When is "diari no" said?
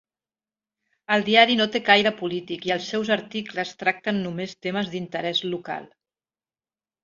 1.27-1.67